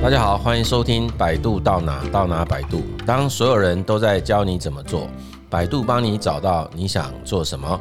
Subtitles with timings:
[0.00, 2.82] 大家好，欢迎收听百度到哪到哪百度。
[3.04, 5.08] 当所有人都在教你怎么做，
[5.50, 7.78] 百度帮你找到你想做什么。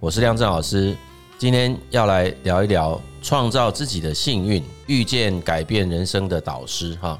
[0.00, 0.94] 我是亮正老师，
[1.38, 7.18] 今天要来聊一聊创造自己的幸运，遇见改变人生的导师哈。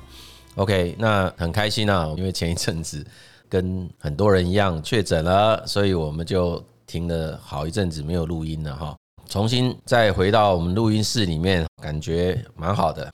[0.57, 3.07] OK，那很开心啊，因为前一阵子
[3.48, 8.96] 跟很多人一样确诊了，所以我们就停了好一阵子没有录音了哈。
[9.29, 13.11] 重新再回到我们录音室里面，感觉蛮好的。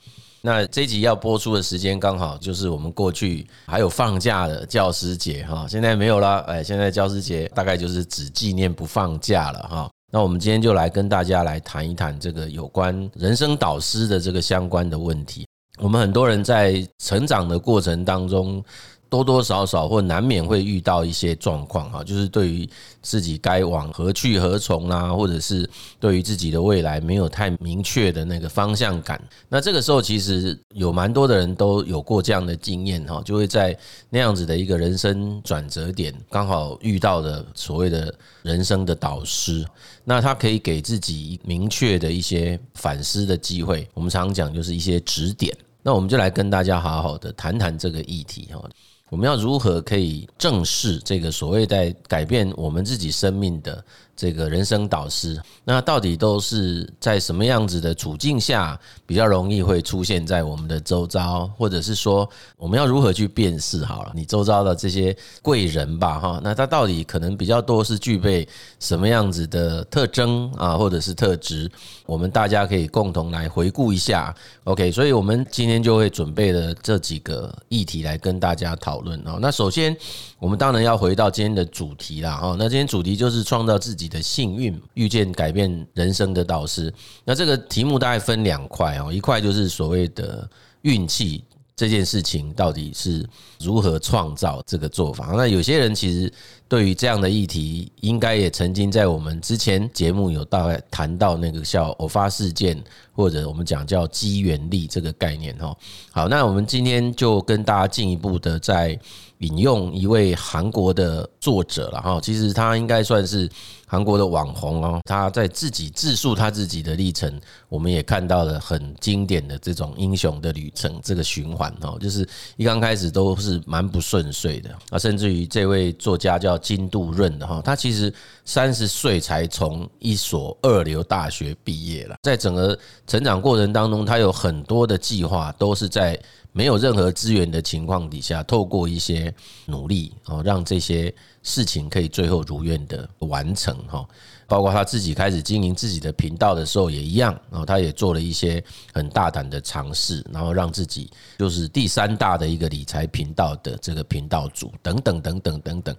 [0.46, 9.90] 那这集要播出的时间刚好就是我们过去还有放假的教师节哈，现在没有了，哎，现在教师节大概就是只纪念不放假了哈。
[10.12, 15.44] 那我们今天就来跟大家来谈一谈这个有关人生导师的这个相关的问题。
[15.78, 18.64] 我们很多人在成长的过程当中，
[19.08, 22.68] 多多少少或难免会遇到一些状况哈，就是对于
[23.02, 25.68] 自己该往何去何从啊，或者是
[26.00, 29.22] 对于自己的未来没有太明确的那个方向感。
[29.48, 33.78] 那这个时候其实有蛮多的人都有过这样的经验哈，就会在
[34.10, 39.64] 那样子的一个人生转折点，刚好遇到的所谓的人生的导师，
[40.04, 43.88] 那他可以给自己明确的一些反思的机会。
[43.94, 45.56] 我们常讲就是一些指点。
[45.82, 48.68] 那我们就来跟大家好好的谈谈这个议题哈。
[49.08, 53.84] 我们要如何可以正视这个所谓在改变我们自己生命的
[54.16, 55.40] 这个人生导师？
[55.64, 61.46] 那到底都是在什么样子的处境下比较容易会出现在我们的周遭？
[61.56, 63.84] 或者是说，我们要如何去辨识？
[63.84, 68.48] 好了，你周遭的这些贵人吧，哈，那他到底可能比较多是具备
[68.80, 71.70] 什么样子的特征啊，或者是特质？
[72.06, 74.34] 我们大家可以共同来回顾一下。
[74.64, 79.38] OK，所以我们今天就会准备了这几个议题来跟大家讨论啊。
[79.40, 79.96] 那首先，
[80.38, 82.56] 我们当然要回到今天的主题啦，哈。
[82.58, 86.92] 那今天主题就是创造自己的幸运，遇见改变人生的导师。
[87.24, 90.48] 那这个题目大概分两块哦，一块就是所谓的
[90.82, 93.28] 运气这件事情到底是
[93.60, 95.34] 如何创造这个做法。
[95.36, 96.32] 那有些人其实
[96.68, 102.82] 对于这样的议题，应该也曾经在我们之前节目有大概谈到那个叫偶发事件，
[103.12, 105.76] 或者我们讲叫机缘力这个概念哈。
[106.10, 108.98] 好，那我们今天就跟大家进一步的在。
[109.40, 113.46] 引用一位韩国的作者了哈，其实他应该算是
[113.86, 114.98] 韩国的网红哦。
[115.04, 122.26] 他在自己自述他自己的历程，我们也看到了很经典的这种英雄的旅程，这个循环哦，就是
[122.56, 128.12] 一刚开始都是蛮不顺遂的啊，甚至于这位作家叫金度润的哈，他其实
[128.44, 136.18] 三十岁才从一所二流大学毕业了，在整个成长过程当中，他有很多的计划都是在。
[136.52, 139.30] 没有任何资源的情况底下，透过一些
[139.66, 144.02] 努力哦，让这些事情可以最后如愿的完成哈。
[144.46, 155.94] 包括他自己开始经营自己的频道的时候也一样，然后他也做了一些很大胆的尝试，然后让自己就是第三大的一个理财频道的这个频道主等等等等等等。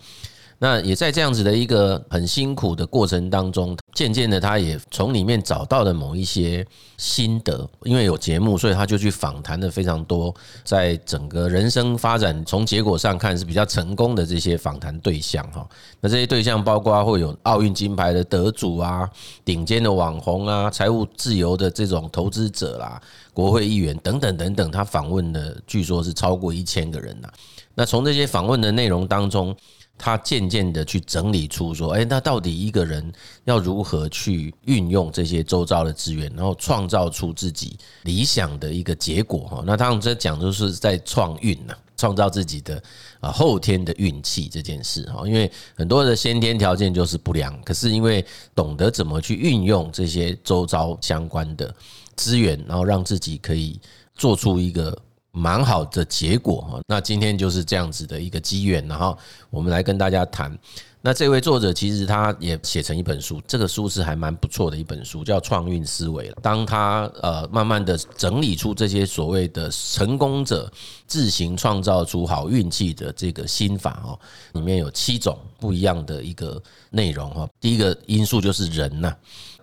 [0.60, 6.66] 那也在这样子的一个很辛苦的过程当中，渐渐的他也从里面找到了某一些
[6.98, 15.68] 心得，因为有节目，所以他就去访谈了非常多，在整个人生发展从结果上看是比较成功的这些访谈对象哈。
[16.02, 19.08] 那这些对象包括会有奥运金牌的得主啊，
[19.46, 23.00] 顶尖的网红啊，财务自由的这种投资者啦，
[23.32, 27.30] 国会议员等等等等，他访问的据说是超过一千个人呐。
[27.76, 29.56] 那从这些访问的内容当中，
[29.98, 33.12] 他渐渐的去整理出说，哎，那到底一个人
[33.46, 39.64] 要如何去运用这些周遭的资源，然后创造出自己理想的一个结果哈？
[39.66, 42.82] 那他们这讲就是在创运呐，创造自己的
[43.20, 45.28] 啊后天的运气这件事哈。
[45.28, 51.74] 因为很多的先天条件就是不良，可是因为懂得怎么去运用这些周遭相关的
[52.16, 53.80] 资源，然后让自己可以
[54.16, 54.96] 做出一个。
[55.38, 59.16] 蛮好的结果哈，那今天就是这样子的一个机缘，然后
[59.52, 60.58] 我们来跟大家谈。
[61.00, 66.30] 那这位作者其实他也写成一本书，这个书是还蛮不错的一本书，叫《创运思维》。
[66.42, 70.70] 当他呃慢慢的整理出这些所谓的成功者
[71.06, 74.20] 自行创造出好运气的这个心法哦，
[74.54, 77.48] 里面有七种不一样的一个内容哈。
[77.62, 79.16] 第一个因素就是人呐。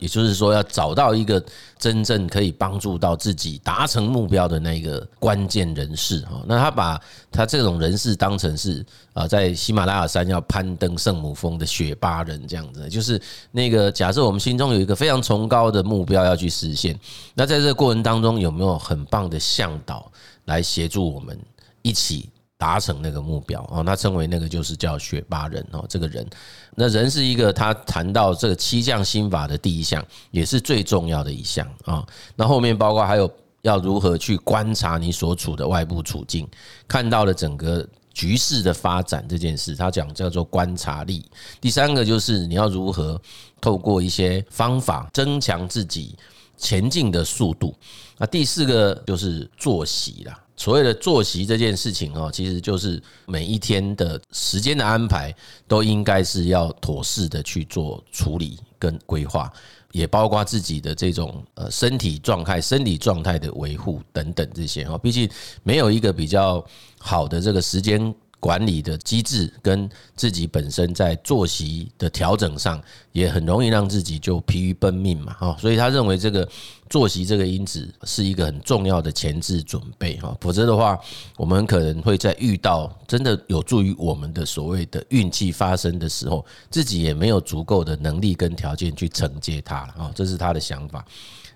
[0.05, 1.43] 也就是说，要找到一个
[1.79, 6.43] 真正可以帮助到自己达成目标的那个关键人士哈。
[6.47, 7.01] 那他把
[7.33, 8.85] 他这种人士当成是
[9.15, 13.19] 啊，在喜马拉雅山要攀登圣母峰的雪巴人这样子，就是
[13.51, 16.95] 那个假设我们心中有一个非常崇高的目标要去实现，
[17.33, 20.13] 那在这个过程当中有没有很棒的向导
[20.45, 21.39] 来协助我们
[21.81, 22.29] 一起？
[22.57, 26.27] 达成那个目标哦，那称为那个就是叫雪巴人哦，这个人，
[26.77, 32.05] 那人是一个他谈到这个七项心法的第一项，也是最重要的一项啊。
[32.37, 33.31] 那后面包括还有
[33.63, 36.49] 要如何去观察你所处的外部处境，
[36.87, 41.25] 看到了整个局势的发展这件事，他讲叫做观察力。
[41.61, 43.21] 第三个就是你要如何
[43.61, 46.17] 透过一些方法增强自己
[46.57, 47.75] 前进的速度。
[48.19, 50.39] 那第四个就是作息啦。
[50.57, 55.35] 所谓的作息这件事情哦，其实就是每一天的时间的安排
[55.67, 59.53] 都应该是要妥适的去做处理跟规划，
[59.93, 64.97] 也包括自己的这种呃身体状态、生理状态的维护等等这些哦。
[64.99, 65.29] 毕竟
[65.63, 66.65] 没有一个比较
[66.99, 68.15] 好的这个时间。
[68.45, 72.79] 管理的机制跟自己本身在作息的调整上，
[73.13, 76.47] 也很容易让自己就疲于奔命嘛，哈，所以他认为这个
[76.91, 81.01] 作息这个因子是一个很重要的前置准备，哈，否则的话，
[81.39, 91.03] 我们可能会在遇到真的有助于我们的所谓的运气发生的时候，自己也没有足够的能力跟条件去承接它了，啊，这是他的想法。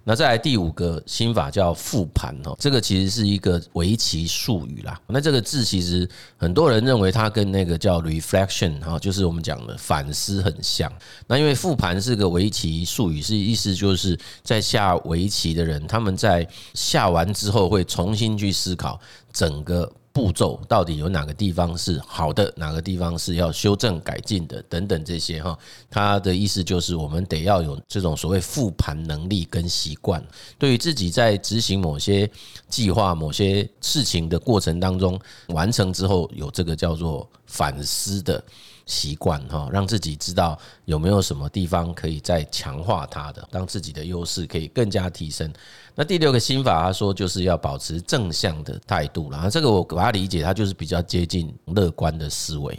[0.08, 4.98] 那再来第五个心法叫复盘哦，这个其实是一个围棋术语啦。
[5.06, 6.08] 那这个字其实
[6.38, 10.90] 很多人认为它跟那个叫 reflection 哈，就是我们讲的反思很像。
[11.26, 18.98] 那因为复盘是个围棋术语，是意思就是在下围棋的人，他们在下完之后会重新去思考
[19.30, 19.92] 整个。
[20.18, 25.56] 步骤到底有哪个地方是好的，哪个地方是要修正改进的，等等这些哈，
[25.88, 30.20] 他的意思就是我们得要有这种所谓复盘能力跟习惯，
[30.58, 32.28] 对于自己在执行某些
[32.68, 35.16] 计划、某些事情的过程当中，
[35.50, 38.42] 完成之后有这个叫做反思的
[38.88, 45.52] 习惯哈，让自己知道有没有什么地方可以再强化它的，让自己的优势可以更加提升。
[45.94, 52.78] 那第六个心法，他说就是要保持正向的态度，啦这个我把它理解，它就是比较接近乐观的思维，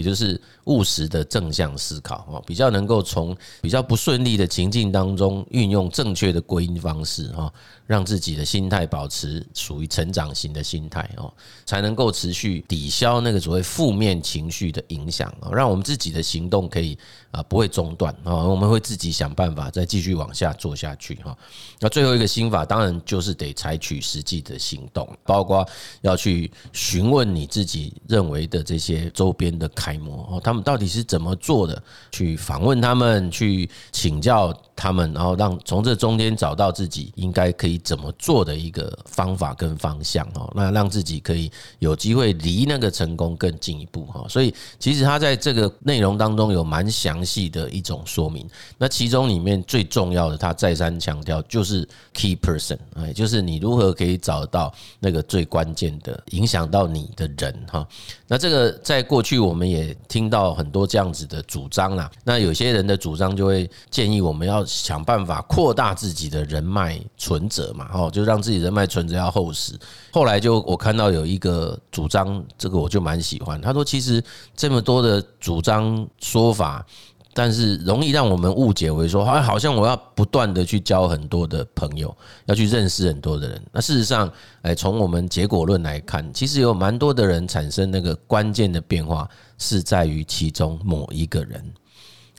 [0.00, 7.52] 也就是务实的正向思考哦，比较能够从比较不顺利的情境当中运用正确的归因方式哈，
[7.86, 11.30] 让自己的心态保持属于成长型的心态哦，
[11.66, 16.96] 才能够持续抵消那个所谓负面情绪的影响啊，让我们自己的行动可以
[17.30, 21.36] 啊不会中断啊，我们会自己想办法再继续往下做下去哈。
[21.78, 22.60] 那最后一个心法。
[22.70, 25.68] 当然就是得采取实际的行动，包括
[26.02, 31.82] 要去询问你自己认为的这些周边的模哦，他们到底是怎么做的？
[32.12, 44.24] 去访问他们，去请教他们，然后让从这中间找到自己应该可以怎么做的一个方法跟方向哦，那让自己可以有机会离那个成功更进一步哈。
[44.26, 48.48] 所以其实他在这个内容当中有蛮详细的一种说明，
[48.78, 57.86] 那其中里面最重要的，他再三强调就是 key person，哎，就是你如何可以找到那个最关键的影响到你的人哈？
[58.26, 62.10] 那这个在过去我们也听到很多这样子的主张啦。
[62.24, 69.78] 那有些人的主张就会建议我们要想办法扩大自己的人脉存折嘛，哦，就让自己人脉存折要厚实。
[70.12, 73.60] 后来就我看到有一个主张，这个我就蛮喜欢。
[73.60, 74.22] 他说，其实
[74.56, 76.86] 这么多的主张说法。
[77.32, 82.14] 但是容易让我们误解为说，好像我要不断的去交很多的朋友，
[82.46, 83.62] 要去认识很多的人。
[83.70, 84.30] 那事实上，
[84.62, 89.28] 哎，从我们结果论来看，其实有蛮多的人产生那个关键的变化，
[89.58, 91.72] 是在于其中某一个人。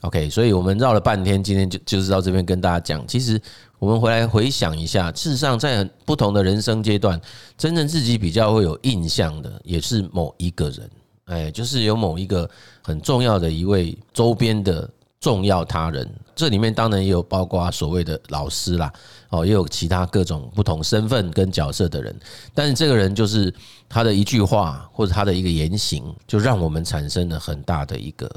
[0.01, 3.39] OK，所以我们绕了半天，今天就就是到这边跟大家讲，其实
[3.77, 7.19] 我们回来回想一下，事实上在不同的人生阶段，
[7.57, 10.89] 真正自己比较会有印象的，也是某一个人。
[11.25, 12.50] 哎，就是有某一个
[12.81, 14.89] 很重要的一位周边的
[15.20, 18.91] 重要他人，这里面当然也有包括所谓的老师啦，
[19.29, 22.13] 哦，也有其他各种不同身份跟角色的人，
[22.55, 23.53] 但是这个人就是
[23.88, 28.29] 他的一句话或者他的一个言行，就让我们产生了很大的一个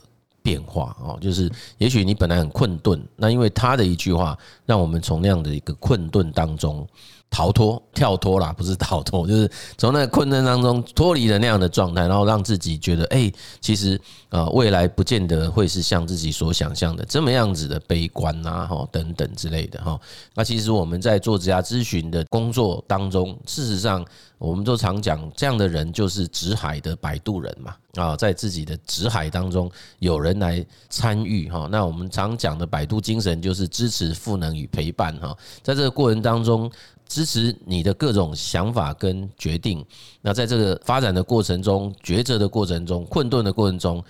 [0.44, 6.86] 变化哦，就是也许你本来很困顿，那因为他的一句话，让我们从那样的一个困顿当中。
[7.30, 20.00] 逃脱、跳脱啦，不是逃脱，就是从那个困顿当中脱离了那样的状态，然后让自己觉得，哎，其实啊，未来不见得会是像自己所想象的这么样子的悲观呐，哈，等等之类的哈。
[20.32, 24.06] 那其实我们在做职涯咨询的工作当中，事实上，
[24.38, 31.68] 我们都常讲，这样的人就是职海的摆渡人嘛，啊，在自己的职海当中有人来参与哈。
[31.70, 36.70] 那我们常讲的百度精神，就是支持、赋能与陪伴哈，在这个过程当中。
[37.06, 39.84] 支持你的各种想法跟决定。
[40.22, 44.02] 那在这个发展的过程中、抉择的过程中、困顿的过程中，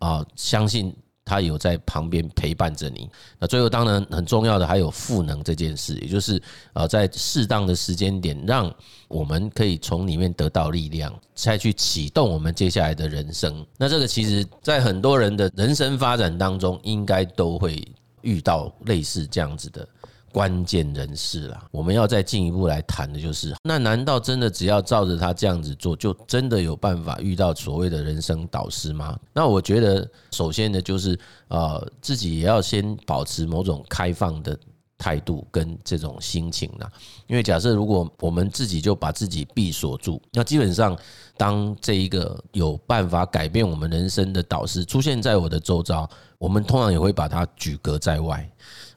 [0.00, 0.92] 啊，相信
[1.30, 3.08] 他有在旁边陪伴着你。
[3.38, 8.68] 那最后当然很重要的还有赋能这件事，也就是啊，在适当的时间点，让
[9.06, 13.64] 我们可以从里面得到力量，再去启动我们接下来的人生。
[13.78, 17.86] 那这个其实，在很多人的人生发展当中，应该都会
[18.22, 19.86] 遇到类似这样子的。
[20.32, 21.62] 关键人士啦。
[21.70, 29.18] 我们要再进一步来谈的就是，那难道真的只要照着他这样子做，就真的有办法遇到所谓的人生导师吗？
[29.32, 31.18] 那我觉得，首先呢，就是
[31.48, 34.58] 呃，自己也要先保持某种开放的
[34.98, 36.90] 态度跟这种心情啦。
[37.26, 40.96] 因为假设如果我们自己就把自己闭锁住，那基本上。
[41.36, 46.06] 当这一个有办法改变我们人生的导师出现在我的周遭，
[46.36, 48.46] 我们通常也会把它举隔在外。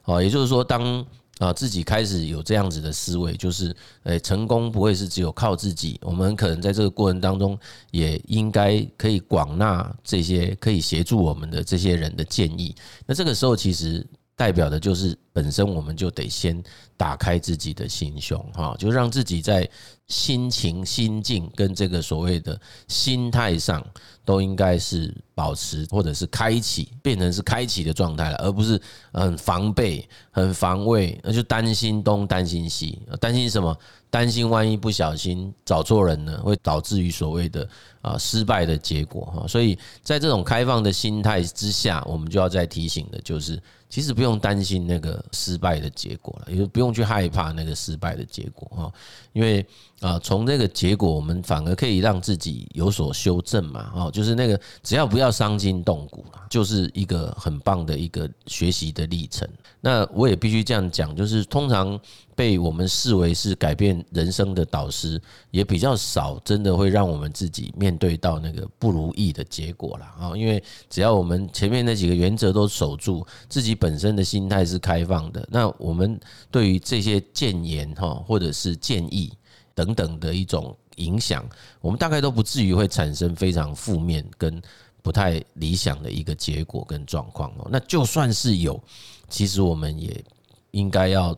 [0.04, 1.02] 哦，也就是说，当
[1.38, 3.74] 啊自己开始有这样子的思维，就是
[4.04, 7.58] 诶，成功不会是只有靠自己，我们可能在这个过程当中，
[7.90, 12.74] 也应该可以广纳这些可以协助我们的这些人的建议。
[13.04, 16.62] 那这个时候，其实代表的就是本身我们就得先
[16.96, 19.68] 打开自己的心胸，哈，就让自己在。
[20.06, 23.82] 心情、心境跟这个所谓的心态上，
[24.22, 28.78] 都应该是保持或者是开启，变成是开启的状态了，而不是
[29.14, 33.74] 很防备、很防卫，那就担心东、担心西，担心什么？
[34.10, 37.66] 担心万一不小心找错人呢，会导致于所谓的
[38.02, 39.48] 啊失败的结果哈。
[39.48, 43.60] 所以在这种开放的心态之下，我们就要再提醒的就是，
[43.94, 48.92] 其实不用担心那个失败的结果了，也不用去害怕那个失败的结果哈，
[49.32, 49.64] 因为。
[50.00, 53.90] 啊，从这个结果，我们反而可以让自己有所修正嘛。
[53.94, 59.48] 哦，就是那个只要不要伤筋动骨，就是一个很棒的一个学习的历程。
[59.84, 62.00] 那我也必须这样讲，就是通常
[62.34, 70.34] 被我们视为是改变人生的导师，也比较少真的会让我们自己面对到那个不如意的结果了啊。
[70.34, 76.18] 因为只要我们前面那几个原则都守住，自己本身的心态是开放的，那我们
[76.50, 79.30] 对于这些建言哈，或者是建议。
[79.76, 81.44] 等等的一种影响，
[81.80, 84.62] 我们大概都不至于会产生非常负面跟
[85.02, 87.66] 不太理想的一个结果跟状况哦。
[87.68, 88.80] 那就算是有，
[89.28, 90.24] 其实我们也
[90.70, 91.36] 应该要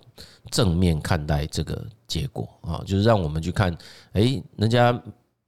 [0.51, 3.77] 正面看待这个结果啊，就是让我们去看，
[4.13, 4.93] 诶，人家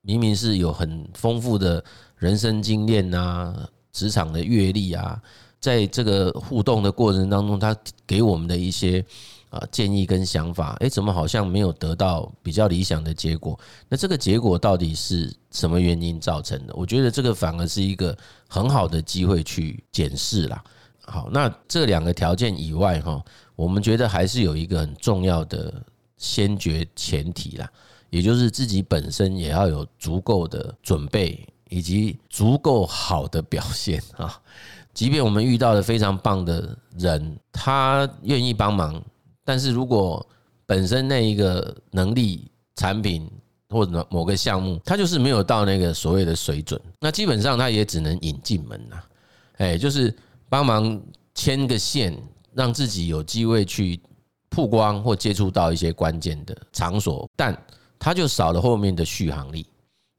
[0.02, 1.83] 明明是有很丰富的
[2.16, 5.21] 人生经验啊，职场的阅历啊，
[5.61, 7.76] 在这个互动的过程当中，他
[8.07, 9.04] 给我们的一些。
[9.50, 13.59] 啊，建议跟想法，诶，怎么好像没有得到比较理想的结果？
[13.88, 16.75] 那这个结果到底是什么原因造成的？
[16.76, 18.14] 我觉得这个反而是一个
[18.47, 20.62] 很好的机会去检视啦。
[21.10, 23.24] 好，那这两个条件以外，哈，
[23.56, 25.74] 我们觉得还是有一个很重要的
[26.18, 27.68] 先决前提啦，
[28.10, 34.38] 也就是自己本身也要有足够的准备以及足够好的表现啊。
[34.92, 39.02] 即便我们遇到了非常棒的人，他愿意帮忙。
[39.44, 40.26] 但是如果
[40.66, 43.30] 本身那一个能力、产品
[43.70, 48.96] 或者某个项目，它就是没有到那个所谓的水准，那基本上它也只能引进门呐，
[49.58, 50.14] 哎，就是
[50.49, 51.00] 帮忙
[51.35, 52.17] 牵个线，
[52.55, 54.00] 让自己有机会去
[54.50, 57.57] 曝光或接触到一些关键的场所，但
[57.99, 59.67] 它就少了后面的续航力，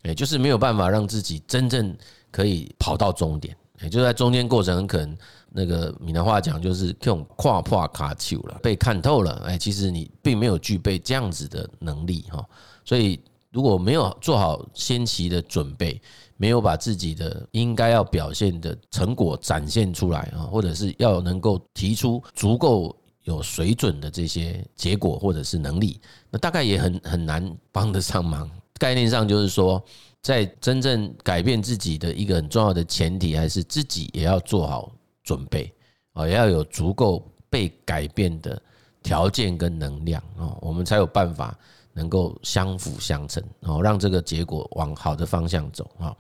[0.04, 1.96] 哎，就是没有办法让自己真正
[2.32, 5.18] 可以跑到终点，也就在中间过程很可能。
[5.52, 9.42] 那个闽南话讲就是这种跨破卡丘了，被看透了。
[9.48, 12.46] 哎，其实你并没有具备这样子的能力哈。
[12.86, 13.20] 所以
[13.52, 16.00] 如果没有做好先期的准备，
[16.40, 26.00] 没有把自己的应该要表现的成果展现出来啊，或者是要能够提出足够有水准的这些结果或者是能力，
[26.32, 28.50] 那大概也很很难帮得上忙。
[28.80, 29.84] 概念上就是说，
[30.22, 34.92] 在真正改变自己的一个很重要的前提，还是自己也要做好。
[35.22, 35.72] 准备
[36.14, 38.60] 啊，也要有足够被改变的
[39.04, 41.56] 条件跟能量啊，我们才有办法
[42.00, 46.16] 能够相辅相成，然后让这个结果往好的方向走啊。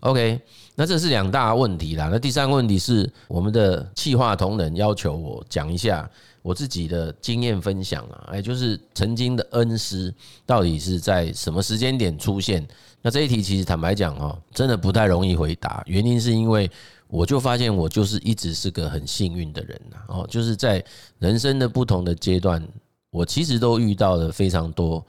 [0.00, 0.40] OK，
[0.76, 2.08] 那这是两大问题啦。
[2.08, 6.08] 那第三个问题是，我们的企划同仁要求我讲一下
[6.40, 10.14] 我自己的经验分享啊，哎，就是曾经的恩师
[10.46, 12.64] 到底是在什么时间点出现？
[13.02, 16.70] 那这一题其实坦白讲哦，真的不太容易回答，原因是因为。
[17.10, 20.84] 我就发现，我就是一直是个很幸运的人呐，哦，就是在
[21.18, 22.62] 人生的不同的阶段，
[23.10, 25.04] 我其实都遇到了非常多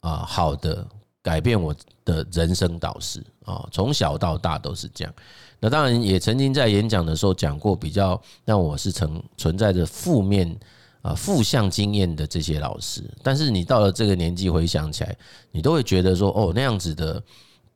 [0.00, 0.86] 啊好的
[1.22, 5.14] 改变我的人生导师啊，从小到大都是这样。
[5.60, 10.58] 那当然也曾经在演讲的时候讲过，比较让我是曾存在着负面
[11.02, 15.16] 啊负向经验的这些老师，但是你到了这个年纪回想起来，
[15.50, 17.22] 你都会觉得说，哦，那样子的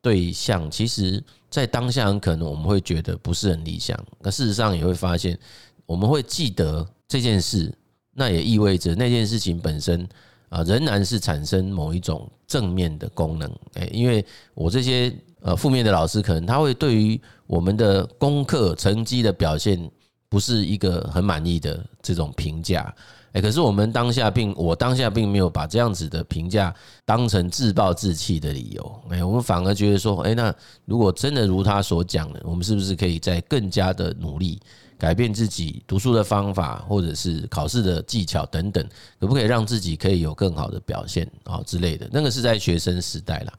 [0.02, 1.22] 对象其实。
[1.48, 5.38] 在当下，很可能我们会觉得不是很理想，那事实上也会发现，
[5.86, 7.72] 我们会记得这件事，
[8.16, 10.08] 那也意味着那件事情本身
[10.48, 13.50] 啊，仍然是产生某一种正面的功能。
[13.74, 19.90] 诶，因为我这些呃负面的老师，可能他会对于我们的功课成绩的表现
[20.28, 22.92] 不是一个很满意的这种评价。
[23.32, 30.54] 哎，可是我们当下并我当下并没有把这样子的评价当成自暴自弃的理由，哎，我们反而觉得说，哎，那
[30.86, 34.58] 如果真的如他所讲的，我们是不是可以再更加的努力，
[34.98, 38.86] 改变自己读书的方法，或者是考试的技巧等等，
[39.20, 42.08] 可不可以让自己可以有更好的表现啊之类的？
[42.12, 43.52] 那个是在学生时代啦。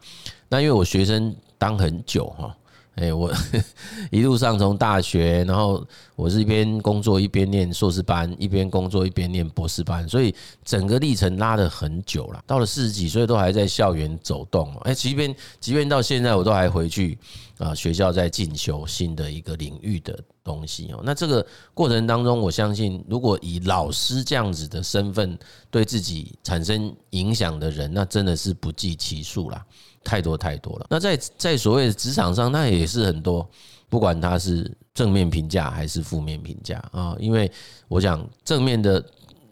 [0.50, 2.56] 那因为我学生当很久哈。
[2.98, 3.32] 哎，我
[4.12, 5.86] 一路上从大学，然后
[6.16, 10.34] 我是一边工作一边念硕士班，一边工作一边念博士班，所以
[10.66, 12.44] 整个历程拉得很久了。
[12.48, 14.76] 到了四十几岁都还在校园走动。
[14.82, 17.18] 哎，即便即便到现在，我都还回去
[17.60, 21.00] 啊学校在进修新的一个领域的东西哦。
[21.04, 25.38] 那这个过程当中，我相信如果以老师这样子的身份
[25.70, 29.64] 对自己产生影响的人，那真的是不计其数啦。
[30.08, 30.88] 太多太多了。
[30.90, 33.46] 那在在所谓的职场上，那也是很多，
[33.90, 37.14] 不管他是正面评价还是负面评价啊。
[37.20, 37.52] 因为
[37.90, 39.04] 我想正面的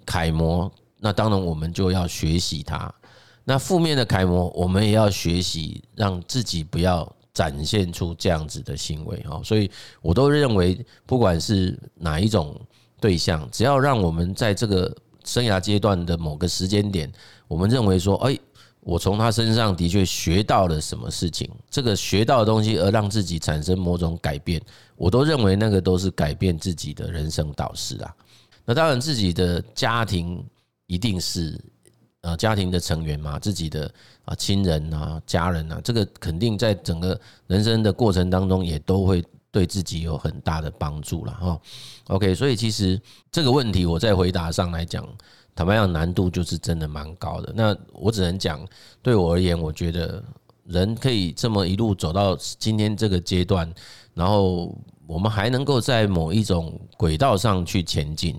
[0.06, 0.72] 楷模，
[1.02, 2.90] 那当然我们就要学习他；
[3.44, 9.42] 那负面的楷模，我们也要学习，让自己不要展现出这样子的行为啊。
[9.44, 9.70] 所以
[10.02, 12.58] 我都认为，不管是哪一种
[13.02, 14.96] 对象，只要让我们在这个
[15.26, 17.12] 生涯阶段的某个时间点，
[17.50, 18.40] 我们认为说，哎。
[18.86, 24.62] 我从他身上的确学到了什么事情，这个学到的东西而让自己产生某种改变，
[24.96, 28.16] 我都认为那个都是改变自己的人生导师啊。
[28.64, 30.46] 那当然，自己的家庭
[30.86, 31.60] 一定是
[32.22, 33.92] 呃家庭的成员嘛，自己的
[34.24, 41.60] 啊亲人啊家人啊，这个肯定在整个人生的过程当中也都会对自己有很大的帮助了哈。
[42.10, 43.02] OK，所以其实
[43.32, 45.04] 这个问题我在回答上来讲。
[45.56, 47.54] 坦白讲，难度就是真的蛮高的。
[47.56, 48.68] 那我只能讲，
[49.02, 50.22] 对我而言，我觉得
[50.66, 53.74] 人可以这么一路走到今天这个阶段，
[54.14, 58.38] 然后我们还能够在某一种轨道上去前进，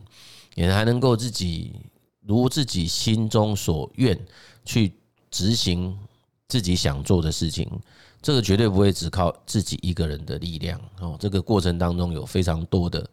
[0.55, 1.75] 也还能够自己
[2.21, 4.19] 如自己心中所愿
[4.67, 4.93] 去
[5.31, 5.99] 执行
[6.49, 7.67] 自己想做的事情，
[8.21, 11.17] 这个绝对不会只靠自己一个人的力量哦。
[11.19, 13.09] 这个过程当中有非常多的。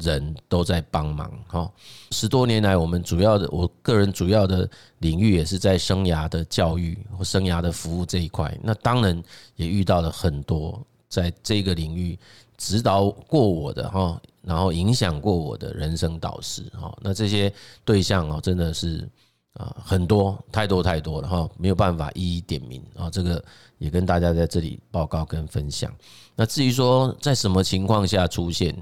[0.00, 1.70] 人都在帮忙哈，
[2.10, 8.56] 十多年来，我们主要的，我个人主要的领域也是在生涯的教育或生涯的服务这一块。
[8.62, 9.22] 那当然
[9.56, 12.18] 也遇到了很多在这个领域
[12.56, 16.96] 指导过我的哈，然后影响过我的人生导师哈。
[17.00, 17.52] 那这些
[17.84, 19.08] 对象啊，真的是
[19.54, 23.10] 啊很多，太多太多了哈，没有办法一一点名啊。
[23.10, 23.42] 这个
[23.78, 25.94] 也跟大家在这里报告跟分享。
[26.34, 28.74] 那至于说在什么情况下出现？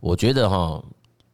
[0.00, 0.82] 我觉得哈，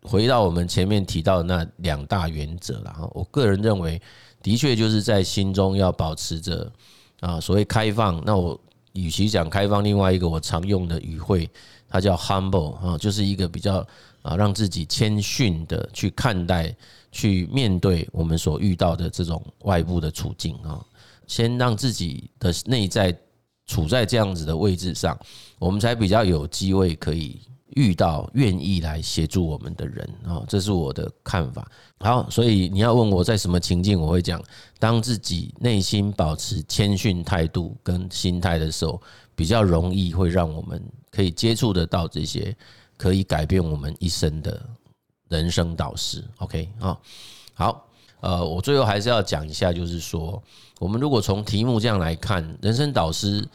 [0.03, 3.09] 回到我们前面提到的那两大原则了哈。
[3.13, 4.01] 我个人认为，
[4.43, 6.73] 的确就是在心中要保持着
[7.21, 8.23] 啊，所谓开放。
[8.25, 8.59] 那我
[8.93, 11.51] 与其讲开放，另外一个我常用的语汇，
[11.89, 13.87] 它叫 humble 啊，就是一个比较
[14.23, 16.75] 啊，让自己谦逊的去看待、
[17.11, 20.85] 去面对我们所遇到的这种外部的处境啊。
[21.27, 23.17] 先让自己的内在
[23.67, 25.19] 处在这样子的位置上，
[25.59, 27.41] 我们才比较有机会可以。
[27.75, 31.71] 遇到愿意来协助我们的人啊，这是我的看法。
[31.99, 34.43] 好，所以你要问我在什么情境，我会讲：
[34.79, 39.01] 当自己内心保持谦逊态度跟心态的时候，
[39.35, 42.55] 比较容易会让我们可以接触得到这些
[42.97, 44.61] 可以改变我们一生的
[45.29, 46.23] 人生导师。
[46.39, 46.99] OK 啊，
[47.55, 47.87] 好，
[48.21, 50.43] 呃，我最后还是要讲一下，就是说，
[50.79, 53.47] 我们如果从题目这样来看，人生导师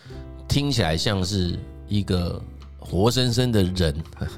[0.48, 2.42] 听起来像是一个。
[2.90, 3.94] 活生生的人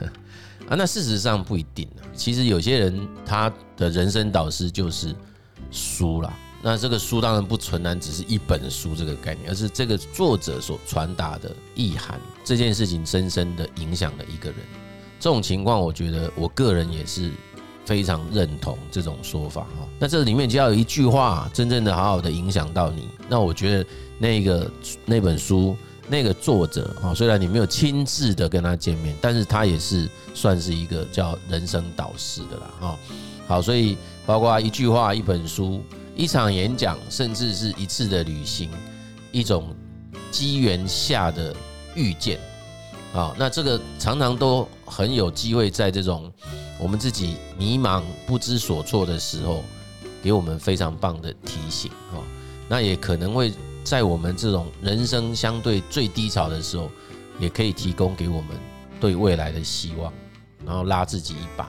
[0.68, 2.02] 啊，那事实上不一定啊。
[2.16, 5.16] 其实有些人他的人生导师就是
[5.72, 6.34] 书啦。
[6.62, 12.20] 那这个书当然不纯然只是一本书这个概念，而是这个作者所传达的意涵。
[12.44, 14.60] 这件事情深深的影响了一个人。
[15.20, 17.32] 这种情况，我觉得我个人也是
[17.86, 19.88] 非常认同这种说法哈。
[19.98, 23.86] 那这里面只要有一句话真正的好好的影响到你，那我觉得
[24.18, 24.70] 那个
[25.06, 25.78] 那本书。
[26.12, 32.72] 那个作者啊，虽然你没有亲自的跟他见面，但是他也是算是一个叫人生导师的啦。
[32.80, 33.00] 哈，
[33.48, 33.95] 好，所以
[34.26, 35.84] 包括一句话、一本书、
[36.15, 38.72] 一场演讲，甚至是一次的旅行，
[39.32, 39.76] 一种
[40.32, 41.56] 机缘下的
[41.93, 42.39] 遇见，
[43.13, 46.32] 啊，那这个常常都很有机会在这种
[46.80, 49.63] 我们自己迷茫不知所措的时候，
[50.24, 51.91] 给我们非常棒的提醒。
[52.12, 52.24] 哈，
[52.67, 53.54] 那也可能会。
[53.89, 56.91] 在我们这种人生相对最低潮的时候，
[57.39, 58.49] 也可以提供给我们
[59.02, 60.13] 对未来的希望，
[60.63, 61.67] 然后拉自己一把。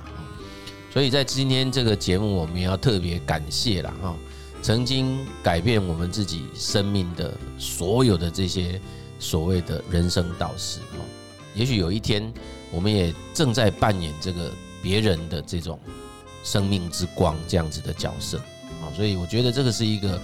[0.93, 4.15] 所以在今天这个节目，我们也要特别感谢了哈，
[4.61, 8.79] 曾经改变我们自己生命的所有的这些
[9.19, 10.99] 所谓的人生导师哈。
[11.55, 12.31] 也许有一天，
[12.71, 14.53] 我们也正在扮演这个
[14.83, 15.81] 别人的这种
[16.45, 18.37] 生命之光这样子的角色
[18.83, 20.21] 啊，所以我觉得这个是一个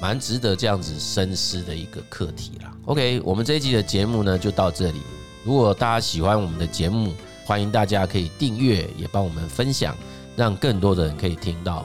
[0.00, 2.74] 蛮值得这样子深思的一个课题啦。
[2.86, 5.00] OK，我们这一集的节目呢就到这里。
[5.44, 7.12] 如果大家喜欢我们的节目，
[7.44, 9.96] 欢迎大家可以订阅，也帮我们分享，
[10.36, 11.84] 让更多的人可以听到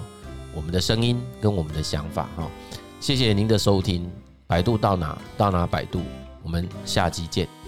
[0.54, 2.50] 我们的声音跟我们的想法哈。
[3.00, 4.10] 谢谢您的收听，
[4.48, 6.02] 百度到哪到哪百度，
[6.42, 7.65] 我们下集见。